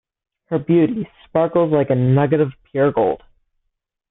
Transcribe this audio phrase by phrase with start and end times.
[0.45, 3.21] Her beauty sparkles like a nugget of pure gold.